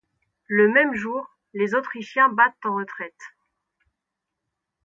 [0.47, 3.21] Le même jour, les Autrichiens battent en retraite.